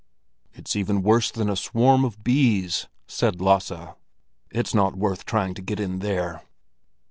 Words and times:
"It's 0.53 0.75
even 0.75 1.03
worse 1.03 1.29
than 1.29 1.47
a 1.47 1.55
swarm 1.55 2.05
of 2.05 2.23
bees," 2.23 2.87
said 3.05 3.39
Lasse. 3.39 3.71
"It's 4.49 4.73
not 4.73 4.97
worth 4.97 5.25
trying 5.25 5.53
to 5.53 5.61
get 5.61 5.79
in 5.79 5.99
there." 5.99 6.41